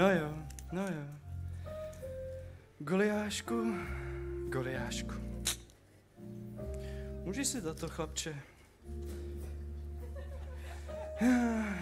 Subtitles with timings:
[0.00, 0.34] No jo,
[0.72, 1.04] no jo.
[2.78, 3.74] Goliášku,
[4.48, 5.14] Goliášku.
[7.24, 8.42] Můžeš si za to, chlapče?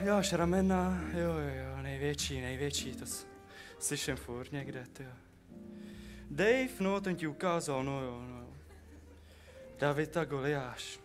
[0.04, 3.04] Jo, až ramena, jo, jo, jo, největší, největší, to
[3.78, 5.12] slyším furt někde, ty jo.
[6.30, 8.52] Dave, no, ten ti ukázal, no jo, no jo.
[9.78, 11.00] David a Goliáš.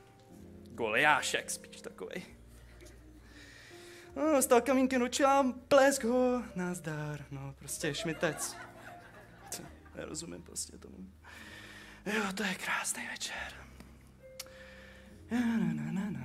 [0.71, 2.23] Goliášek spíš takovej.
[4.15, 8.55] No, stal kamínkem do čela, plesk ho, nazdar, no, prostě šmitec.
[9.49, 9.63] Co,
[9.95, 10.97] nerozumím prostě tomu.
[12.05, 13.53] Jo, to je krásný večer.
[15.31, 16.23] Ja, na, na, na, na.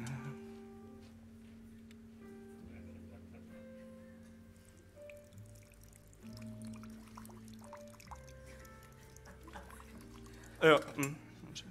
[10.62, 11.65] Jo, hm, dobře.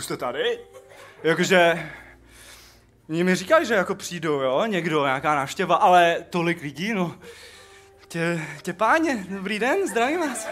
[0.00, 0.58] Už jste tady?
[1.22, 1.90] Jakože...
[3.08, 7.16] Oni mi říkají, že jako přijdou, jo, někdo, nějaká návštěva, ale tolik lidí, no.
[8.08, 10.48] Tě, tě páně, dobrý den, zdravím vás.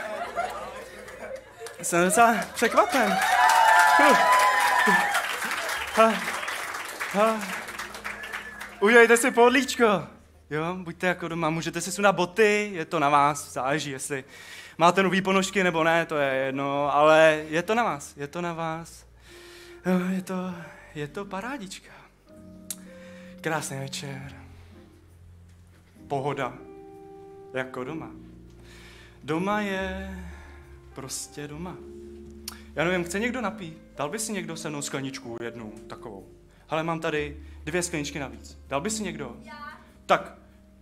[1.82, 3.18] Jsem docela překvapen.
[8.80, 9.84] Udělejte si podlíčko.
[10.50, 14.24] Jo, buďte jako doma, můžete si sundat boty, je to na vás, záleží, jestli
[14.78, 18.40] máte nový ponožky nebo ne, to je jedno, ale je to na vás, je to
[18.40, 19.07] na vás.
[19.88, 20.54] Jo, je to,
[20.94, 21.92] je to parádička.
[23.40, 24.32] Krásný večer.
[26.08, 26.58] Pohoda.
[27.54, 28.10] Jako doma.
[29.24, 30.18] Doma je
[30.94, 31.76] prostě doma.
[32.74, 33.78] Já nevím, chce někdo napít?
[33.96, 36.28] Dal by si někdo se mnou skleničku jednu takovou?
[36.68, 38.58] Ale mám tady dvě skleničky navíc.
[38.68, 39.36] Dal by si někdo?
[39.42, 39.80] Já.
[40.06, 40.38] Tak,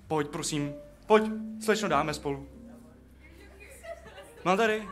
[0.08, 0.74] pojď, prosím.
[1.06, 1.24] Pojď,
[1.64, 2.48] slečno dáme spolu.
[4.44, 4.88] Mám tady.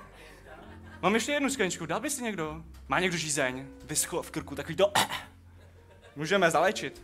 [1.03, 2.65] Mám ještě jednu skleničku, dal by si někdo?
[2.89, 3.67] Má někdo žízeň?
[3.85, 4.93] Vyschlo v krku, takový to...
[6.17, 7.03] Můžeme zalečit.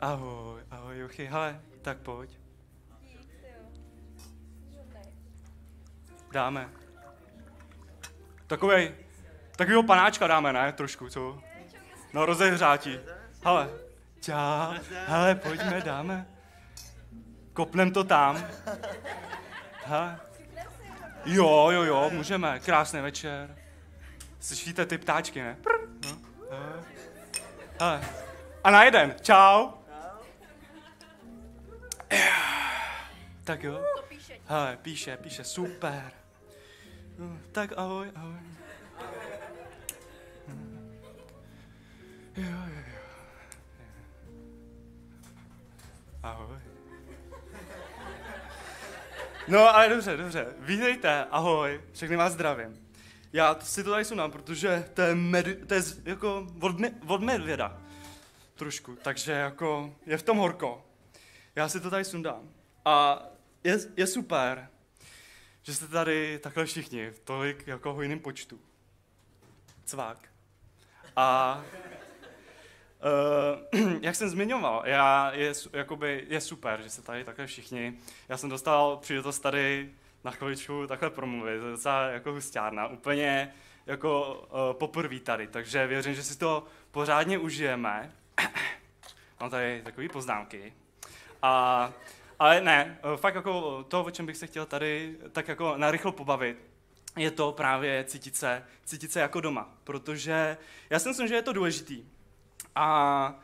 [0.00, 2.38] Ahoj, ahoj, Juchy, hele, tak pojď.
[6.32, 6.68] Dáme.
[8.46, 8.94] Takovej,
[9.56, 10.72] takovýho panáčka dáme, ne?
[10.72, 11.38] Trošku, co?
[12.12, 12.98] No, rozehřátí.
[13.44, 13.70] Hele,
[14.20, 14.74] čau,
[15.06, 16.26] hele, pojďme, dáme.
[17.52, 18.44] Kopnem to tam.
[19.84, 20.20] Hele.
[21.24, 22.60] Jo, jo, jo, můžeme.
[22.60, 23.57] Krásný večer.
[24.48, 25.56] Slyšíte ty ptáčky, ne?
[25.62, 26.18] Prr, no,
[27.80, 28.00] hele.
[28.64, 29.16] A na jeden.
[29.22, 29.70] Čau.
[33.44, 33.84] Tak jo.
[34.46, 36.12] Hele, píše, píše, super.
[37.18, 38.38] No, tak ahoj, ahoj.
[42.36, 42.98] Jo, jo, jo.
[46.22, 46.58] Ahoj.
[49.48, 50.46] No, ale dobře, dobře.
[50.58, 52.87] Vítejte, ahoj, všechny vás zdravím.
[53.32, 56.90] Já si to tady sundám, protože to je, med, to je z- jako od, me,
[57.06, 57.82] od medvěda.
[58.54, 60.86] Trošku, takže jako je v tom horko.
[61.56, 62.50] Já si to tady sundám.
[62.84, 63.22] A
[63.64, 64.68] je, je super,
[65.62, 68.60] že jste tady takhle všichni, v tolik jako hojným počtu.
[69.84, 70.28] Cvák.
[71.16, 71.60] A
[73.72, 77.98] Uh, jak jsem zmiňoval, já, je, jakoby, je super, že jste tady takhle všichni.
[78.28, 79.90] Já jsem dostal příležitost tady
[80.28, 83.54] na chviličku takhle promluvit, to je docela jako hustárna, úplně
[83.86, 88.12] jako uh, poprvé tady, takže věřím, že si to pořádně užijeme.
[89.40, 90.72] Mám tady takové poznámky.
[91.42, 91.92] A,
[92.38, 96.12] ale ne, eh, fakt jako to, o čem bych se chtěl tady tak jako narychlo
[96.12, 96.58] pobavit,
[97.16, 100.56] je to právě cítit se, cítit se jako doma, protože
[100.90, 102.04] já si myslím, že je to důležitý.
[102.74, 103.40] A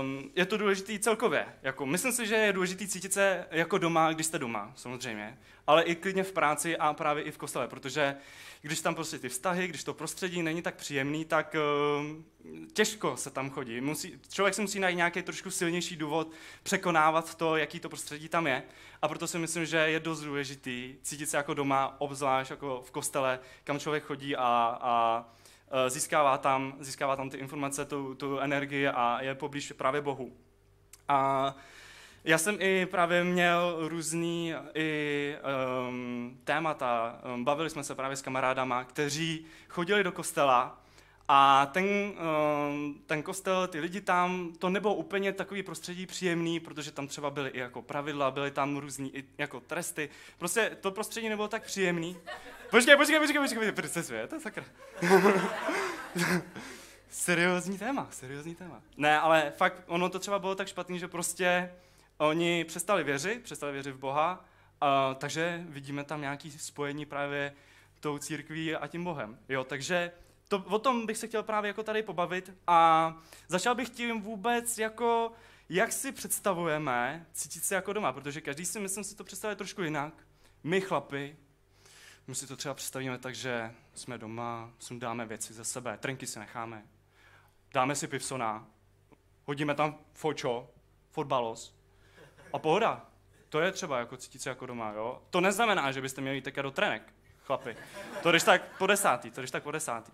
[0.00, 1.46] um, je to důležitý celkově.
[1.62, 5.82] Jako, myslím si, že je důležitý cítit se jako doma, když jste doma, samozřejmě, ale
[5.82, 8.16] i klidně v práci a právě i v kostele, protože
[8.62, 11.56] když tam prostě ty vztahy, když to prostředí není tak příjemný, tak
[12.00, 12.24] um,
[12.72, 13.80] těžko se tam chodí.
[13.80, 18.46] Musí, člověk si musí najít nějaký trošku silnější důvod překonávat to, jaký to prostředí tam
[18.46, 18.62] je.
[19.02, 22.90] A proto si myslím, že je dost důležitý cítit se jako doma, obzvlášť jako v
[22.90, 25.24] kostele, kam člověk chodí a, a
[25.88, 30.32] získává tam, získává tam ty informace, tu, tu energii a je poblíž právě Bohu.
[31.08, 31.54] A
[32.24, 35.34] já jsem i právě měl různý i
[35.88, 37.20] um, témata.
[37.34, 40.80] Um, bavili jsme se právě s kamarádama, kteří chodili do kostela
[41.28, 46.92] a ten, um, ten kostel, ty lidi tam, to nebylo úplně takový prostředí příjemný, protože
[46.92, 50.10] tam třeba byly i jako pravidla, byly tam různý i jako tresty.
[50.38, 52.16] Prostě to prostředí nebylo tak příjemný.
[52.70, 54.64] Počkej, počkej, počkej, počkej, počkej, se svět, to je sakra.
[57.10, 58.82] seriózní téma, seriózní téma.
[58.96, 61.70] Ne, ale fakt, ono to třeba bylo tak špatný, že prostě
[62.18, 64.44] oni přestali věřit, přestali věřit v Boha,
[64.80, 67.52] a, takže vidíme tam nějaké spojení právě
[68.00, 69.38] tou církví a tím Bohem.
[69.48, 70.12] Jo, takže
[70.48, 73.16] to, o tom bych se chtěl právě jako tady pobavit a
[73.48, 75.32] začal bych tím vůbec jako,
[75.68, 79.82] jak si představujeme cítit se jako doma, protože každý si myslím si to představuje trošku
[79.82, 80.14] jinak.
[80.64, 81.36] My chlapi,
[82.26, 86.38] my si to třeba představíme tak, že jsme doma, sundáme věci ze sebe, trenky si
[86.38, 86.82] necháme,
[87.72, 88.66] dáme si pivsona,
[89.44, 90.70] hodíme tam fočo,
[91.10, 91.74] fotbalos
[92.52, 93.06] a pohoda.
[93.48, 95.22] To je třeba jako cítit se jako doma, jo?
[95.30, 97.14] To neznamená, že byste měli jít do trenek,
[97.44, 97.76] chlapi.
[98.22, 100.12] To když tak po desátý, to když tak po desátý.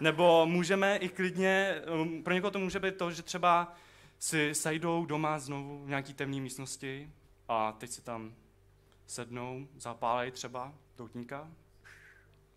[0.00, 3.74] Nebo můžeme i klidně, um, pro někoho to může být to, že třeba
[4.18, 7.10] si sejdou doma znovu v nějaký temné místnosti
[7.48, 8.34] a teď si tam
[9.06, 11.48] sednou, zapálejí třeba doutníka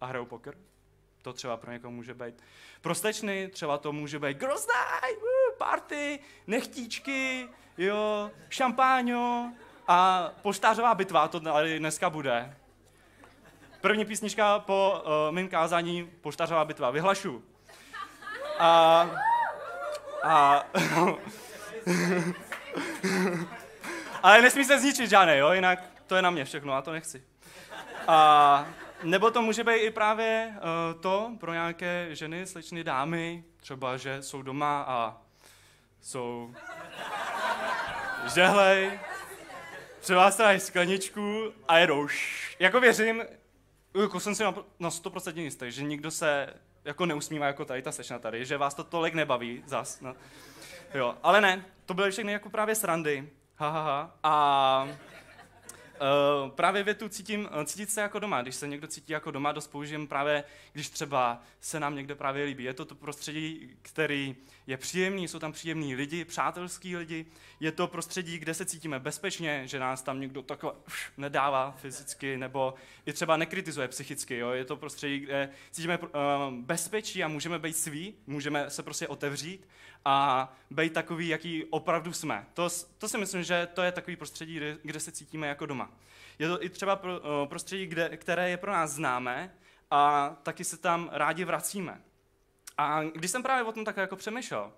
[0.02, 0.58] a hrajou poker.
[1.22, 2.44] To třeba pro někoho může být
[2.82, 4.68] prostečný, třeba to může být night,
[5.58, 9.54] party, nechtíčky, jo, šampáňo
[9.88, 12.58] a poštářová bitva, to tady dneska bude.
[13.82, 16.92] První písnička po uh, mým kázání Poštařová bitva.
[16.92, 17.44] Vyhlašu.
[18.60, 19.10] A,
[20.24, 20.64] a
[24.24, 27.24] ale nesmí se zničit žádné, jo, jinak to je na mě všechno, a to nechci.
[28.08, 28.66] A,
[29.04, 34.22] nebo to může být i právě uh, to pro nějaké ženy, slečny, dámy, třeba, že
[34.22, 35.18] jsou doma a
[36.02, 36.54] jsou
[38.34, 39.00] žehlej,
[40.02, 42.08] se skleničku a jedou.
[42.60, 43.24] Jako věřím,
[43.94, 46.54] jako jsem si na, na 100% jistý, že nikdo se
[46.86, 50.02] jako neusmívá jako tady ta sešna tady, že vás to tolik nebaví zas.
[50.02, 50.16] No.
[50.94, 53.30] Jo, ale ne, to byly všechny jako právě srandy.
[53.56, 54.16] Ha, ha, ha.
[54.24, 54.88] A
[56.02, 58.42] Uh, právě větu cítím, uh, cítit se jako doma.
[58.42, 60.44] Když se někdo cítí jako doma, dost použijem právě,
[60.74, 62.64] když třeba se nám někde právě líbí.
[62.64, 64.36] Je to to prostředí, který
[64.68, 67.26] je příjemný, jsou tam příjemní lidi, přátelský lidi.
[67.60, 72.38] Je to prostředí, kde se cítíme bezpečně, že nás tam někdo takhle už nedává fyzicky,
[72.38, 72.74] nebo
[73.06, 74.38] i třeba nekritizuje psychicky.
[74.38, 74.50] Jo?
[74.50, 76.08] Je to prostředí, kde cítíme uh,
[76.52, 79.68] bezpečí a můžeme být sví, můžeme se prostě otevřít
[80.06, 82.46] a být takový, jaký opravdu jsme.
[82.54, 85.92] To, to si myslím, že to je takový prostředí, kde, se cítíme jako doma.
[86.40, 89.56] Je to i třeba pro, prostředí, kde, které je pro nás známé
[89.92, 92.02] a taky se tam rádi vracíme.
[92.78, 94.74] A když jsem právě o tom tak jako přemýšlel,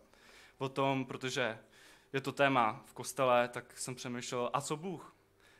[0.57, 1.59] o tom, protože
[2.13, 5.15] je to téma v kostele, tak jsem přemýšlel, a co Bůh?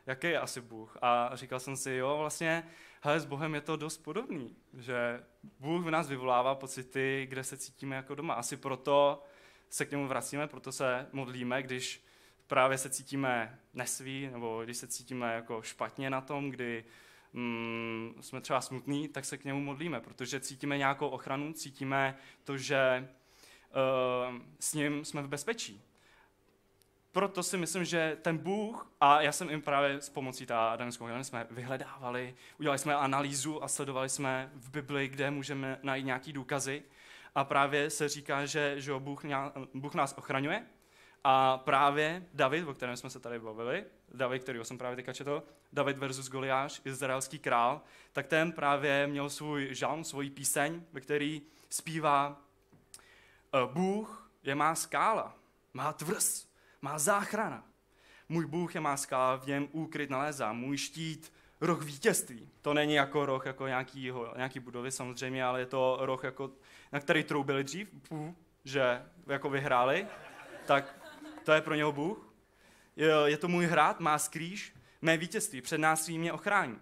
[0.05, 0.97] Jaký je asi Bůh?
[1.01, 2.67] A říkal jsem si, jo, vlastně,
[3.01, 5.23] hele, s Bohem je to dost podobný, že
[5.59, 8.33] Bůh v nás vyvolává pocity, kde se cítíme jako doma.
[8.33, 9.23] Asi proto
[9.73, 12.03] se k němu vracíme, proto se modlíme, když
[12.47, 16.85] právě se cítíme nesví, nebo když se cítíme jako špatně na tom, kdy
[17.33, 22.57] mm, jsme třeba smutní, tak se k němu modlíme, protože cítíme nějakou ochranu, cítíme to,
[22.57, 23.09] že
[24.29, 25.81] uh, s ním jsme v bezpečí.
[27.11, 31.23] Proto si myslím, že ten Bůh, a já jsem jim právě s pomocí ta Adamského
[31.23, 36.83] jsme vyhledávali, udělali jsme analýzu a sledovali jsme v Bibli, kde můžeme najít nějaký důkazy.
[37.35, 39.21] A právě se říká, že, že Bůh,
[39.73, 40.67] Bůh nás ochraňuje.
[41.23, 45.43] A právě David, o kterém jsme se tady bavili, David, který jsem právě teďka četl,
[45.73, 51.41] David versus Goliáš, izraelský král, tak ten právě měl svůj žalm, svůj píseň, ve který
[51.69, 52.41] zpívá
[53.53, 55.35] e, Bůh je má skála,
[55.73, 56.47] má tvrz,
[56.81, 57.63] má záchrana.
[58.29, 61.32] Můj Bůh je má skála, v něm úkryt nalézá, můj štít,
[61.65, 62.49] roh vítězství.
[62.61, 66.51] To není jako roh jako nějaký, nějaký budovy samozřejmě, ale je to roh, jako,
[66.91, 67.89] na který troubili dřív,
[68.63, 70.07] že jako vyhráli,
[70.65, 70.95] tak
[71.43, 72.33] to je pro něho Bůh.
[72.95, 76.79] Je, je to můj hrad, má skrýž, mé vítězství, před nás mě ochrání.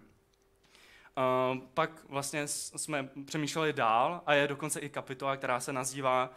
[1.16, 6.30] Uh, pak vlastně jsme přemýšleli dál a je dokonce i kapitola, která se nazývá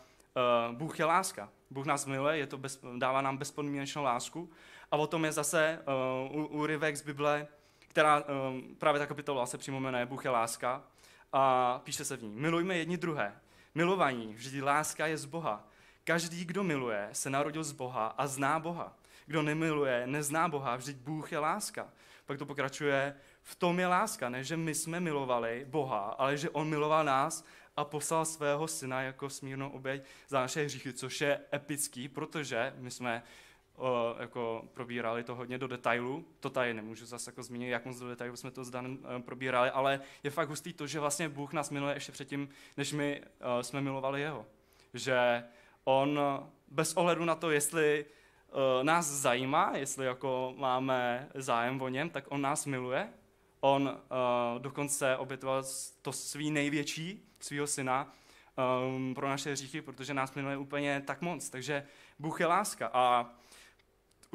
[0.70, 1.50] uh, Bůh je láska.
[1.70, 4.50] Bůh nás miluje, je to bez, dává nám bezpodmínečnou lásku.
[4.92, 5.80] A o tom je zase
[6.32, 7.48] uh, úryvek z Bible,
[7.96, 10.84] která um, právě ta kapitola se přímo jmenuje Bůh je láska
[11.34, 13.36] a píše se v ní, milujme jedni druhé.
[13.76, 15.68] Milovaní, vždyť láska je z Boha.
[16.04, 18.98] Každý, kdo miluje, se narodil z Boha a zná Boha.
[19.26, 21.88] Kdo nemiluje, nezná Boha, vždyť Bůh je láska.
[22.26, 26.50] Pak to pokračuje, v tom je láska, ne že my jsme milovali Boha, ale že
[26.50, 27.46] On miloval nás
[27.78, 32.92] a poslal svého syna jako smírnou oběť za naše hříchy, což je epický, protože my
[32.92, 33.24] jsme
[33.76, 36.26] o, jako probírali to hodně do detailu.
[36.40, 39.22] To tady nemůžu zase jako zmínit, jak moc do detailu jsme to s Danem uh,
[39.22, 43.22] probírali, ale je fakt hustý to, že vlastně Bůh nás miluje ještě předtím, než my
[43.22, 44.46] uh, jsme milovali jeho.
[44.94, 45.44] Že
[45.84, 46.20] on
[46.68, 52.26] bez ohledu na to, jestli uh, nás zajímá, jestli jako máme zájem o něm, tak
[52.30, 53.10] on nás miluje.
[53.60, 55.64] On uh, dokonce obětoval
[56.02, 58.14] to svý největší, svého syna,
[58.88, 61.50] um, pro naše hříchy, protože nás miluje úplně tak moc.
[61.50, 61.86] Takže
[62.20, 62.90] Bůh je láska.
[62.94, 63.30] A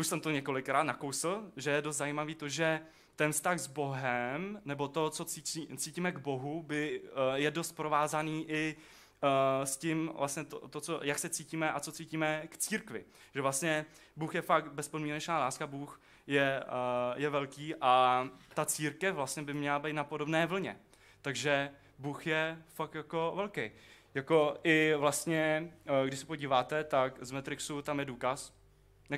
[0.01, 2.81] už jsem to několikrát nakousl, že je dost zajímavý to, že
[3.17, 7.73] ten vztah s Bohem, nebo to, co cítí, cítíme k Bohu, by, uh, je dost
[7.73, 8.77] provázaný i
[9.23, 13.05] uh, s tím, vlastně to, to, co, jak se cítíme a co cítíme k církvi.
[13.35, 19.15] Že vlastně Bůh je fakt bezpodmínečná láska, Bůh je, uh, je velký a ta církev
[19.15, 20.77] vlastně by měla být na podobné vlně.
[21.23, 23.71] Takže Bůh je fakt jako velký.
[24.15, 25.73] Jako i vlastně,
[26.07, 28.55] když se podíváte, tak z Matrixu tam je důkaz.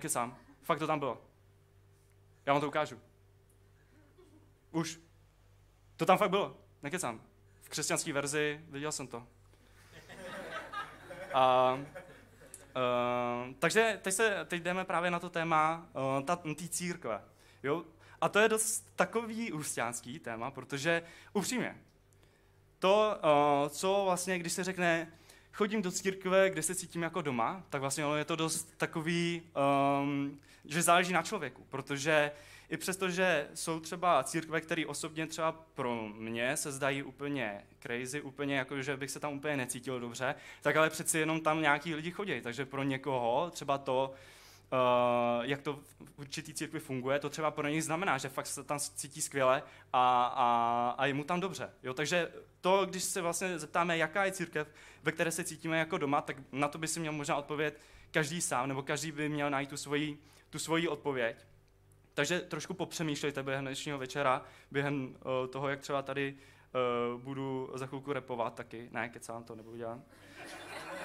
[0.06, 0.36] sám.
[0.62, 1.20] Fakt to tam bylo.
[2.46, 3.00] Já vám to ukážu.
[4.70, 5.00] Už.
[5.96, 6.56] To tam fakt bylo.
[6.82, 7.20] Nekecám.
[7.62, 9.26] V křesťanské verzi viděl jsem to.
[11.34, 15.86] A, uh, takže teď, se, teď jdeme právě na to téma
[16.20, 17.24] uh, té církve.
[17.62, 17.84] Jo?
[18.20, 21.02] A to je dost takový ústěnský téma, protože
[21.32, 21.80] upřímně,
[22.78, 23.18] to,
[23.64, 25.12] uh, co vlastně, když se řekne,
[25.52, 29.42] chodím do církve, kde se cítím jako doma, tak vlastně je to dost takový,
[30.02, 32.30] um, že záleží na člověku, protože
[32.72, 38.20] i přesto, že jsou třeba církve, které osobně třeba pro mě se zdají úplně crazy,
[38.20, 41.94] úplně jako, že bych se tam úplně necítil dobře, tak ale přeci jenom tam nějaký
[41.94, 44.14] lidi chodí, takže pro někoho třeba to,
[44.72, 48.64] Uh, jak to v určitý církvi funguje, to třeba pro něj znamená, že fakt se
[48.64, 49.62] tam cítí skvěle
[49.92, 51.70] a, a, a je mu tam dobře.
[51.82, 51.94] Jo?
[51.94, 56.20] Takže to, když se vlastně zeptáme, jaká je církev, ve které se cítíme jako doma,
[56.20, 59.70] tak na to by si měl možná odpovědět každý sám, nebo každý by měl najít
[59.70, 60.18] tu svoji,
[60.50, 61.36] tu svoji odpověď.
[62.14, 66.34] Takže trošku popřemýšlejte během dnešního večera, během uh, toho, jak třeba tady
[67.14, 68.88] uh, budu za chvilku repovat taky.
[68.92, 70.00] Ne, kecám to, nebudu dělat.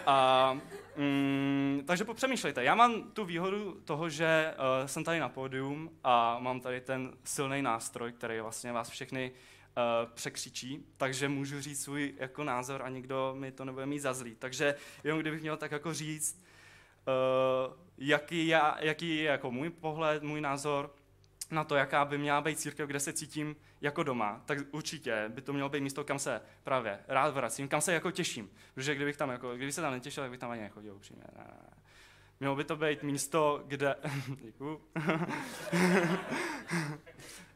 [0.09, 0.57] A,
[0.97, 2.63] mm, takže popřemýšlejte.
[2.63, 7.13] Já mám tu výhodu toho, že uh, jsem tady na pódium a mám tady ten
[7.23, 12.89] silný nástroj, který vlastně vás všechny uh, překřičí, takže můžu říct svůj jako názor a
[12.89, 14.35] nikdo mi to nebude mít za zlý.
[14.35, 16.43] Takže jenom kdybych měl tak jako říct,
[17.67, 20.93] uh, jaký, já, jaký je jako můj pohled, můj názor
[21.51, 25.41] na to, jaká by měla být církev, kde se cítím jako doma, tak určitě by
[25.41, 28.49] to mělo být místo, kam se právě rád vracím, kam se jako těším.
[28.75, 31.23] Protože kdybych tam jako, kdybych se tam netěšil, tak bych tam ani nechodil upřímně.
[31.37, 31.77] Ne, ne.
[32.39, 33.95] Mělo by to být místo, kde...
[34.41, 34.81] Děkuju.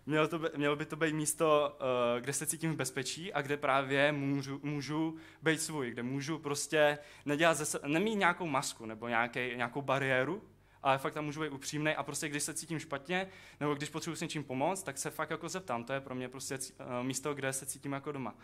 [0.06, 3.42] mělo, to by, mělo by to být místo, uh, kde se cítím v bezpečí a
[3.42, 9.08] kde právě můžu, můžu být svůj, kde můžu prostě nedělat zase, nemít nějakou masku nebo
[9.08, 10.44] nějaký, nějakou bariéru,
[10.84, 13.28] ale fakt tam můžu být upřímný a prostě když se cítím špatně,
[13.60, 15.84] nebo když potřebuji s něčím pomoct, tak se fakt jako zeptám.
[15.84, 18.36] To je pro mě prostě uh, místo, kde se cítím jako doma.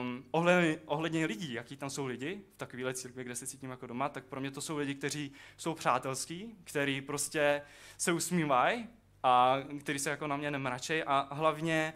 [0.00, 3.86] Um, ohledně, ohledně lidí, jaký tam jsou lidi v takovéhle církvi, kde se cítím jako
[3.86, 7.62] doma, tak pro mě to jsou lidi, kteří jsou přátelský, kteří prostě
[7.98, 8.88] se usmívají
[9.22, 11.94] a kteří se jako na mě nemračejí a hlavně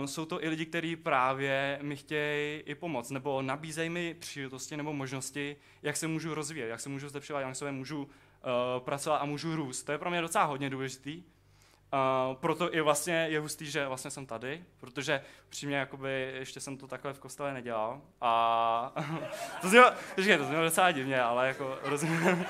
[0.00, 4.76] um, jsou to i lidi, kteří právě mi chtějí i pomoct, nebo nabízejí mi příležitosti
[4.76, 8.08] nebo možnosti, jak se můžu rozvíjet, jak se můžu zlepšovat, jak se můžu
[8.42, 9.82] uh, pracovat a můžu růst.
[9.82, 11.22] To je pro mě docela hodně důležitý.
[11.22, 16.76] Uh, proto i vlastně je hustý, že vlastně jsem tady, protože přímě jakoby ještě jsem
[16.76, 18.92] to takhle v kostele nedělal a
[19.60, 22.46] to znělo, to znělo docela divně, ale jako rozumíme,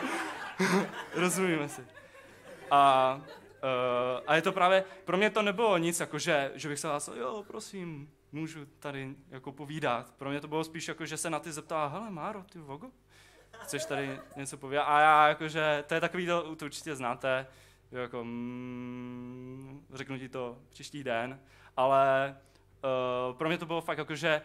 [1.14, 1.86] rozumíme si.
[2.70, 3.20] A
[3.62, 6.88] Uh, a je to právě, pro mě to nebylo nic, jako že, že bych se
[6.88, 10.14] vás, jo, prosím, můžu tady jako povídat.
[10.16, 12.90] Pro mě to bylo spíš jako, že se na ty zeptala, hele Máro, ty vogo,
[13.68, 14.84] chceš tady něco povídat?
[14.88, 17.46] A já jakože, to je takový, to, to určitě znáte,
[17.92, 21.40] jako, mm, řeknu ti to příští den,
[21.76, 22.36] ale
[23.30, 24.42] uh, pro mě to bylo fakt jako, že,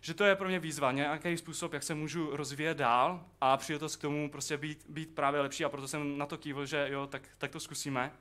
[0.00, 3.96] že to je pro mě výzva, nějaký způsob, jak se můžu rozvíjet dál a příležitost
[3.96, 7.06] k tomu prostě být, být právě lepší a proto jsem na to kývil, že jo,
[7.06, 8.12] tak, tak to zkusíme.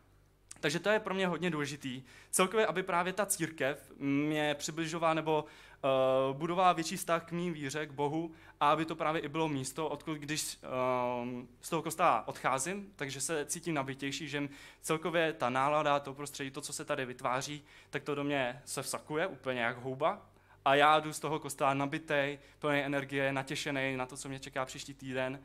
[0.60, 2.04] Takže to je pro mě hodně důležitý.
[2.32, 5.46] Celkově, aby právě ta církev mě přibližovala nebo
[5.86, 9.48] uh, budovala větší vztah k mým víře, k Bohu a aby to právě i bylo
[9.48, 11.30] místo, odkud když uh,
[11.62, 14.50] z toho kostela odcházím, takže se cítím nabitější, že
[14.82, 18.82] celkově ta nálada, to prostředí, to, co se tady vytváří, tak to do mě se
[18.82, 20.30] vsakuje úplně jak houba
[20.65, 24.65] a já jdu z toho kostela nabitej, plný energie, natěšený na to, co mě čeká
[24.65, 25.39] příští týden.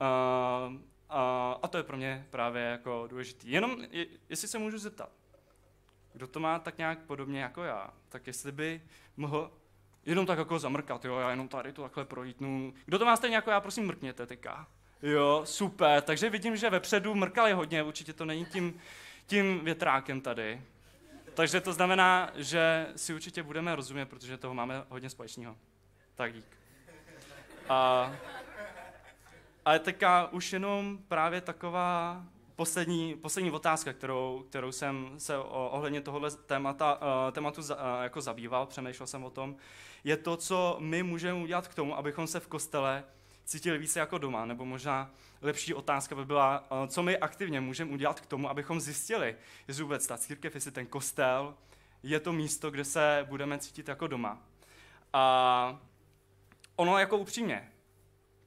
[0.00, 0.76] Uh,
[1.08, 3.50] a, a to je pro mě právě jako důležitý.
[3.50, 5.10] Jenom, je, jestli se můžu zeptat,
[6.12, 8.82] kdo to má tak nějak podobně jako já, tak jestli by
[9.16, 9.52] mohl
[10.08, 12.74] jenom tak jako zamrkat, jo, já jenom tady to takhle projítnu.
[12.86, 14.66] Kdo to má stejně jako já, prosím mrkněte teďka.
[15.02, 16.02] Jo, super.
[16.02, 18.80] Takže vidím, že vepředu mrkali hodně, určitě to není tím,
[19.26, 20.62] tím větrákem tady.
[21.34, 25.56] Takže to znamená, že si určitě budeme rozumět, protože toho máme hodně společného.
[26.14, 26.58] Tak dík.
[27.68, 28.12] A,
[29.64, 32.22] ale teďka už jenom právě taková
[32.58, 37.68] poslední, poslední otázka, kterou, kterou jsem se ohledně tohohle témata, uh, tématu uh,
[38.02, 39.56] jako zabýval, přemýšlel jsem o tom,
[40.04, 43.04] je to, co my můžeme udělat k tomu, abychom se v kostele
[43.44, 45.10] cítili více jako doma, nebo možná
[45.42, 49.36] lepší otázka by byla, uh, co my aktivně můžeme udělat k tomu, abychom zjistili,
[49.68, 51.54] jestli vůbec ta církev, jestli ten kostel
[52.02, 54.42] je to místo, kde se budeme cítit jako doma.
[55.12, 55.80] A
[56.76, 57.72] ono jako upřímně,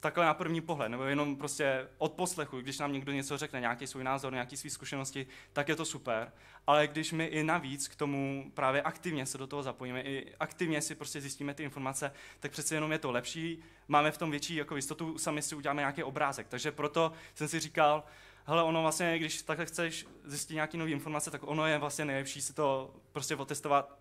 [0.02, 3.88] takhle na první pohled, nebo jenom prostě od poslechu, když nám někdo něco řekne, nějaký
[3.88, 6.32] svůj názor, nějaký svý zkušenosti, tak je to super.
[6.68, 10.82] Ale když my i navíc k tomu právě aktivně se do toho zapojíme, i aktivně
[10.82, 14.56] si prostě zjistíme ty informace, tak přece jenom je to lepší, máme v tom větší
[14.56, 16.48] jako jistotu, sami si uděláme nějaký obrázek.
[16.48, 18.04] Takže proto jsem si říkal,
[18.46, 22.42] hele, ono vlastně, když takhle chceš zjistit nějaké nové informace, tak ono je vlastně nejlepší
[22.42, 24.00] si to prostě otestovat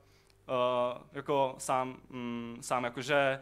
[0.48, 3.40] uh, jako sám, mm, sám jakože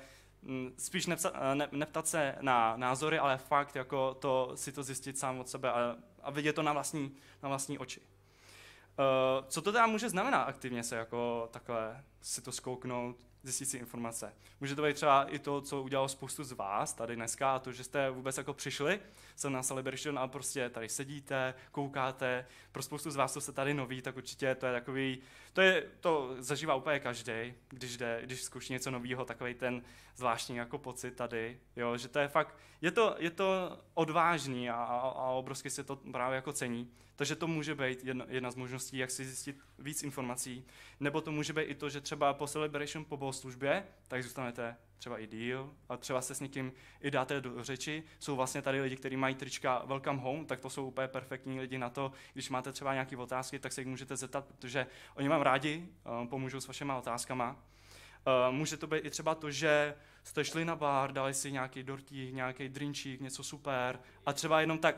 [0.78, 5.18] spíš nepsa, eh, ne, neptat se na názory, ale fakt jako to, si to zjistit
[5.18, 8.00] sám od sebe a, a vidět to na vlastní, na vlastní oči.
[8.00, 13.77] Uh, co to teda může znamenat aktivně se jako takhle si to zkouknout, zjistit si
[13.77, 14.35] informace.
[14.61, 17.72] Může to být třeba i to, co udělalo spoustu z vás tady dneska, a to,
[17.72, 19.01] že jste vůbec jako přišli
[19.37, 22.46] sem na Celebration a prostě tady sedíte, koukáte.
[22.72, 25.18] Pro spoustu z vás, co jste tady noví, tak určitě to je takový,
[25.59, 29.83] to, je, to zažívá úplně každý, když, jde, když zkouší něco nového, takový ten
[30.16, 34.75] zvláštní jako pocit tady, jo, že to je fakt, je to, je to odvážný a,
[34.75, 36.90] a, a obrovsky se to právě jako cení.
[37.16, 40.64] Takže to může být jedna, jedna z možností, jak si zjistit víc informací.
[41.01, 45.19] Nebo to může být i to, že třeba po Celebration po bohoslužbě, tak zůstanete třeba
[45.19, 48.03] i díl a třeba se s někým i dáte do řeči.
[48.19, 51.79] Jsou vlastně tady lidi, kteří mají trička Welcome Home, tak to jsou úplně perfektní lidi
[51.79, 55.43] na to, když máte třeba nějaké otázky, tak se jich můžete zeptat, protože oni vám
[55.43, 55.89] rádi
[56.21, 57.57] um, pomůžou s vašimi otázkama.
[58.27, 61.83] Uh, může to být i třeba to, že jste šli na bar, dali si nějaký
[61.83, 64.97] dortík, nějaký drinčík, něco super a třeba jenom tak,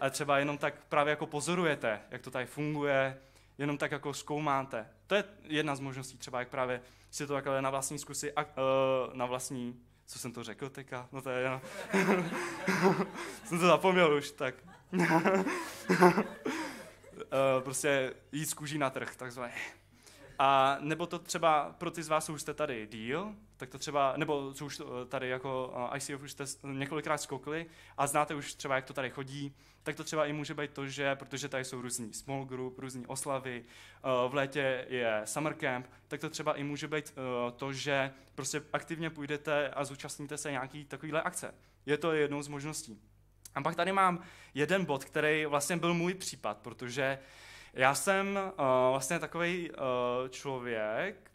[0.00, 3.20] a třeba jenom tak právě jako pozorujete, jak to tady funguje,
[3.58, 4.86] jenom tak jako zkoumáte.
[5.10, 8.42] To je jedna z možností třeba, jak právě si to takhle na vlastní zkusy, a,
[8.42, 8.48] uh,
[9.14, 11.60] na vlastní, co jsem to řekl teďka, no to je jenom,
[13.44, 14.54] jsem to zapomněl už, tak.
[14.92, 15.42] uh,
[17.60, 19.54] prostě jít z kůží na trh, takzvaně.
[20.42, 23.78] A nebo to třeba pro ty z vás, co už jste tady díl, tak to
[23.78, 28.74] třeba, nebo co už tady jako ICF už jste několikrát zkoukli a znáte už třeba,
[28.74, 31.82] jak to tady chodí, tak to třeba i může být to, že protože tady jsou
[31.82, 33.64] různý small group, různý oslavy,
[34.28, 37.14] v létě je summer camp, tak to třeba i může být
[37.56, 41.54] to, že prostě aktivně půjdete a zúčastníte se nějaký takovýhle akce.
[41.86, 43.00] Je to jednou z možností.
[43.54, 44.22] A pak tady mám
[44.54, 47.18] jeden bod, který vlastně byl můj případ, protože
[47.74, 49.76] já jsem uh, vlastně takový uh,
[50.28, 51.30] člověk,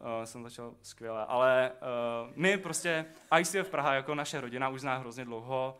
[0.00, 3.06] uh, jsem začal skvěle, ale uh, my prostě,
[3.40, 5.78] ICF Praha jako naše rodina už zná hrozně dlouho,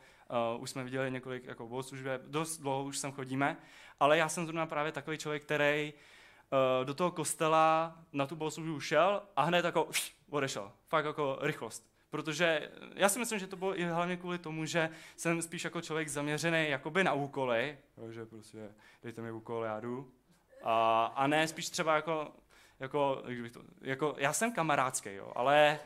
[0.54, 3.56] uh, už jsme viděli několik jako bohoslužbě, dost dlouho už sem chodíme,
[4.00, 8.80] ale já jsem zrovna právě takový člověk, který uh, do toho kostela na tu bohoslužbu
[8.80, 9.88] šel a hned jako
[10.30, 10.72] odešel.
[10.88, 11.89] Fakt jako rychlost.
[12.10, 15.80] Protože já si myslím, že to bylo i hlavně kvůli tomu, že jsem spíš jako
[15.80, 17.78] člověk zaměřený jakoby na úkoly,
[18.10, 18.58] že prostě
[19.02, 20.12] dejte mi úkol, já jdu.
[20.62, 22.32] A, a ne spíš třeba jako,
[22.80, 25.78] jako, to, jako já jsem kamarádský, jo, ale,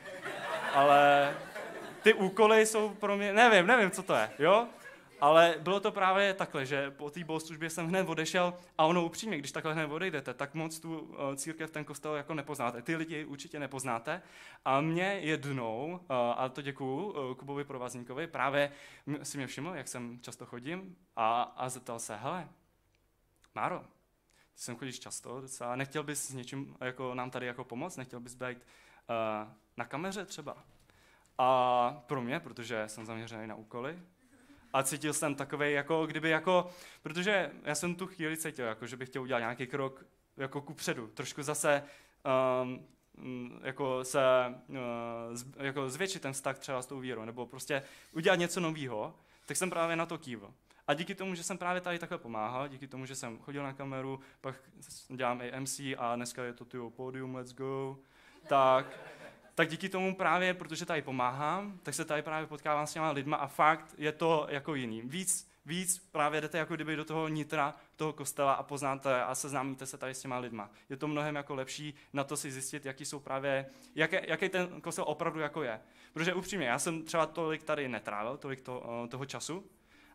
[0.75, 1.35] ale
[2.03, 4.69] ty úkoly jsou pro mě, nevím, nevím, co to je, jo?
[5.21, 9.39] Ale bylo to právě takhle, že po té bohoslužbě jsem hned odešel a ono upřímně,
[9.39, 12.83] když takhle hned odejdete, tak moc tu eh, církev, ten kostel jako nepoznáte.
[12.83, 14.23] Ty lidi určitě nepoznáte.
[14.65, 18.73] A mě jednou, eh, a to děkuju eh, Kubovi Provazníkovi, právě
[19.23, 22.49] si mě všiml, jak jsem často chodím a, a zeptal se, hele,
[23.55, 23.81] Máro,
[24.55, 28.21] ty sem chodíš často docela, nechtěl bys s něčím jako nám tady jako pomoct, nechtěl
[28.21, 30.57] bys být uh, na kameře třeba?
[31.39, 33.99] A pro mě, protože jsem zaměřený na úkoly,
[34.75, 36.71] a cítil jsem takový, jako kdyby jako,
[37.03, 40.05] protože já jsem tu chvíli cítil, jako že bych chtěl udělat nějaký krok
[40.37, 41.83] jako ku předu, trošku zase
[42.63, 42.87] um,
[43.63, 44.21] jako se
[44.69, 47.83] uh, jako zvětšit ten vztah třeba s tou vírou, nebo prostě
[48.13, 49.15] udělat něco nového,
[49.47, 50.55] tak jsem právě na to kývl.
[50.87, 53.73] A díky tomu, že jsem právě tady takhle pomáhal, díky tomu, že jsem chodil na
[53.73, 54.55] kameru, pak
[55.09, 57.99] dělám i MC a dneska je to tyho podium, let's go,
[58.49, 58.87] tak
[59.55, 63.37] tak díky tomu právě, protože tady pomáhám, tak se tady právě potkávám s těma lidma
[63.37, 65.03] a fakt je to jako jiný.
[65.03, 69.87] Víc, víc právě jdete jako kdyby do toho nitra toho kostela a poznáte a seznámíte
[69.87, 70.71] se tady s těma lidma.
[70.89, 74.81] Je to mnohem jako lepší na to si zjistit, jaký jsou právě, jaké, jaký ten
[74.81, 75.81] kostel opravdu jako je.
[76.13, 79.65] Protože upřímně, já jsem třeba tolik tady netrávil, tolik to, eh, toho času,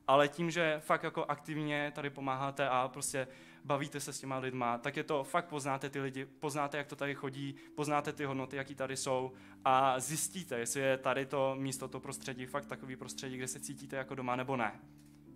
[0.08, 3.28] ale tím, že fakt jako aktivně tady pomáháte a prostě
[3.64, 6.96] bavíte se s těma lidma, tak je to, fakt poznáte ty lidi, poznáte, jak to
[6.96, 9.32] tady chodí, poznáte ty hodnoty, jaký tady jsou
[9.66, 13.96] a zjistíte, jestli je tady to místo, to prostředí, fakt takový prostředí, kde se cítíte
[13.96, 14.80] jako doma nebo ne.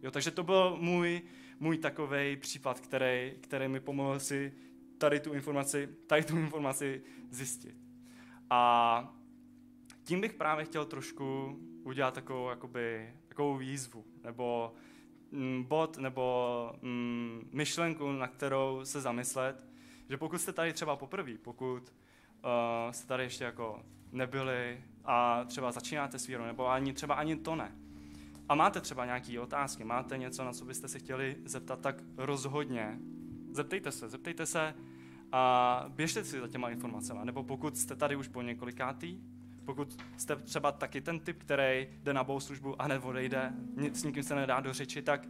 [0.02, 1.22] Jo, takže to byl můj,
[1.60, 4.54] můj takový případ, který, který mi pomohl si
[4.98, 7.76] tady tu informaci, tady tu informaci zjistit.
[8.50, 9.16] A
[10.04, 14.74] tím bych právě chtěl trošku udělat takovou, jakoby, takovou výzvu, nebo
[15.32, 19.68] mm, bod, nebo mm, myšlenku, na kterou se zamyslet,
[20.10, 25.72] že pokud jste tady třeba poprvé, pokud uh, jste tady ještě jako nebyli a třeba
[25.72, 27.72] začínáte s vírou, nebo ani třeba ani to ne,
[28.50, 33.00] a máte třeba nějaké otázky, máte něco, na co byste se chtěli zeptat, tak rozhodně
[33.52, 34.76] zeptejte se, zeptejte se
[35.32, 37.20] a běžte si za těma informacemi.
[37.24, 39.22] Nebo pokud jste tady už po několikátý,
[39.66, 43.54] pokud jste třeba taky ten typ, který jde na službu a hned odejde,
[43.94, 45.28] s nikým se nedá do řeči, tak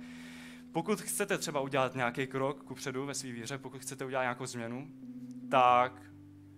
[0.72, 4.88] pokud chcete třeba udělat nějaký krok kupředu ve své víře, pokud chcete udělat nějakou změnu,
[5.52, 6.02] tak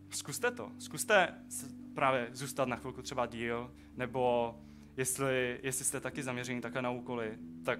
[0.09, 0.71] zkuste to.
[0.79, 1.27] Zkuste
[1.93, 4.55] právě zůstat na chvilku třeba díl, nebo
[4.97, 7.79] jestli, jestli jste taky zaměření takhle na úkoly, tak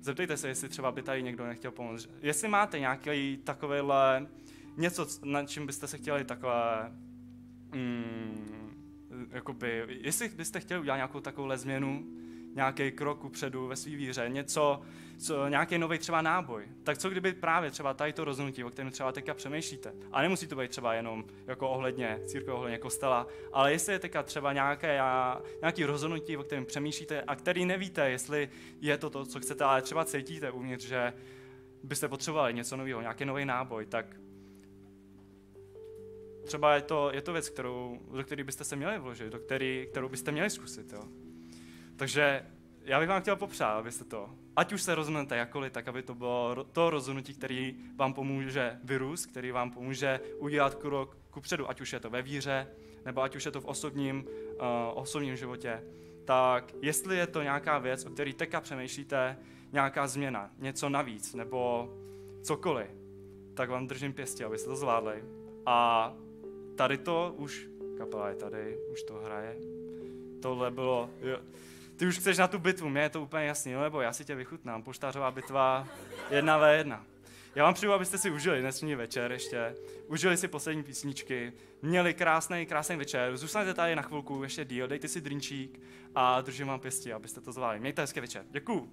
[0.00, 2.08] zeptejte se, jestli třeba by tady někdo nechtěl pomoct.
[2.22, 4.26] Jestli máte nějaký takovýhle
[4.76, 6.90] něco, na čím byste se chtěli takhle
[7.74, 8.59] mm,
[9.30, 12.04] jakoby, jestli byste chtěli udělat nějakou takovou změnu,
[12.54, 14.82] nějaký krok upředu ve své víře, něco,
[15.18, 18.90] co, nějaký nový třeba náboj, tak co kdyby právě třeba tady to rozhodnutí, o kterém
[18.90, 23.72] třeba teďka přemýšlíte, a nemusí to být třeba jenom jako ohledně církve, ohledně kostela, ale
[23.72, 25.00] jestli je teďka třeba nějaké,
[25.60, 28.48] nějaký rozhodnutí, o kterém přemýšlíte a který nevíte, jestli
[28.80, 31.12] je to to, co chcete, ale třeba cítíte uvnitř, že
[31.82, 34.16] byste potřebovali něco nového, nějaký nový náboj, tak
[36.44, 39.86] třeba je to, je to věc, kterou, do které byste se měli vložit, do který,
[39.90, 40.92] kterou byste měli zkusit.
[40.92, 41.04] Jo.
[41.96, 42.46] Takže
[42.84, 46.14] já bych vám chtěl popřát, abyste to, ať už se rozhodnete jakoliv, tak aby to
[46.14, 51.92] bylo to rozhodnutí, který vám pomůže vyrůst, který vám pomůže udělat krok kupředu, ať už
[51.92, 52.68] je to ve víře,
[53.04, 54.62] nebo ať už je to v osobním, uh,
[54.94, 55.82] osobním životě.
[56.24, 59.36] Tak jestli je to nějaká věc, o které teďka přemýšlíte,
[59.72, 61.90] nějaká změna, něco navíc, nebo
[62.42, 62.90] cokoliv,
[63.54, 65.24] tak vám držím pěstě, abyste to zvládli.
[65.66, 66.12] A
[66.80, 69.56] tady to už, kapela je tady, už to hraje.
[70.42, 71.38] Tohle bylo, jo.
[71.96, 74.34] ty už chceš na tu bitvu, mě je to úplně jasný, nebo já si tě
[74.34, 75.88] vychutnám, poštářová bitva
[76.30, 77.06] jedna v jedna.
[77.54, 79.74] Já vám přeju, abyste si užili dnešní večer ještě,
[80.06, 85.08] užili si poslední písničky, měli krásný, krásný večer, zůstaňte tady na chvilku ještě díl, dejte
[85.08, 85.80] si drinčík
[86.14, 87.80] a držím vám pěstí, abyste to zvládli.
[87.80, 88.44] Mějte hezký večer.
[88.50, 88.92] Děkuju.